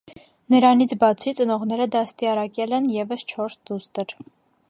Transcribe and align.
Նրանից 0.53 0.95
բացի 1.03 1.33
ծնողները 1.39 1.87
դաստիարակել 1.97 2.75
են 2.79 2.89
ևս 2.97 3.27
չորս 3.35 3.59
դուստր։ 3.71 4.17